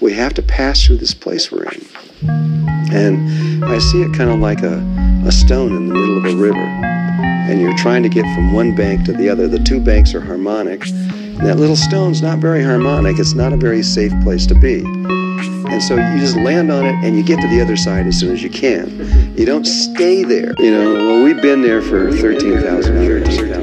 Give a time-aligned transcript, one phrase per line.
[0.00, 1.86] We have to pass through this place we're in.
[2.92, 4.78] And I see it kind of like a,
[5.26, 6.58] a stone in the middle of a river.
[7.48, 9.48] And you're trying to get from one bank to the other.
[9.48, 10.86] The two banks are harmonic.
[10.86, 13.18] And that little stone's not very harmonic.
[13.18, 14.84] It's not a very safe place to be.
[15.68, 18.18] And so you just land on it and you get to the other side as
[18.18, 19.36] soon as you can.
[19.36, 20.54] You don't stay there.
[20.58, 23.55] You know, well, we've been there for 13,000 years.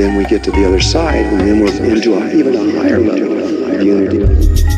[0.00, 3.70] Then we get to the other side, and then we're into even a higher level
[3.70, 4.69] of unity.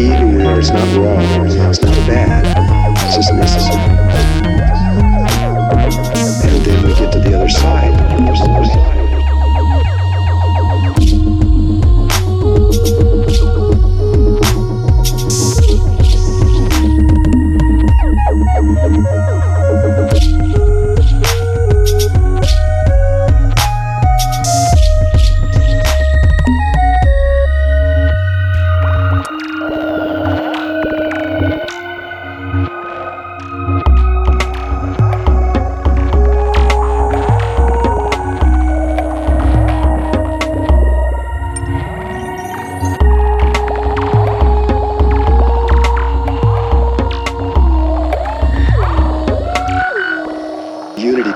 [0.00, 1.46] It's not wrong.
[1.48, 2.96] It's not bad.
[2.98, 3.97] It's just necessary.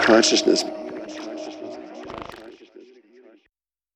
[0.03, 0.65] Consciousness